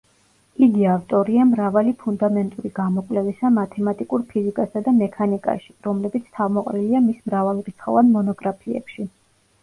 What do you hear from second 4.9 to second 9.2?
მექანიკაში, რომლებიც თავმოყრილია მის მრავალრიცხოვან მონოგრაფიებში.